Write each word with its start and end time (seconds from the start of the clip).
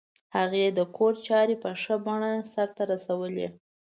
هغې 0.37 0.65
د 0.77 0.79
کور 0.95 1.13
چارې 1.27 1.55
په 1.63 1.69
ښه 1.81 1.95
بڼه 2.05 2.31
سرته 2.53 2.83
رسولې 2.91 3.47